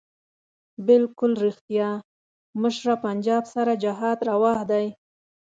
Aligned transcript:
بلکل 0.87 1.31
ريښتيا 1.43 1.89
مشره 2.61 2.95
پنجاب 3.05 3.43
سره 3.53 3.71
جهاد 3.83 4.19
رواح 4.29 4.59
دی 4.71 4.85